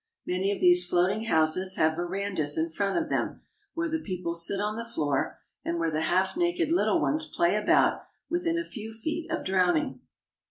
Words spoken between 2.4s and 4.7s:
in front of them, where the people sit